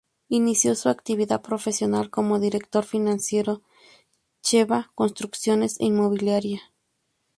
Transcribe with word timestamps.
Inició 0.29 0.73
su 0.73 0.89
actividad 0.89 1.43
profesional 1.43 2.09
como 2.09 2.39
Director 2.39 2.83
financiero 2.83 3.57
de 3.57 3.61
Sheba 4.41 4.91
Construcciones 4.95 5.79
e 5.79 5.85
Inmobiliaria. 5.85 6.63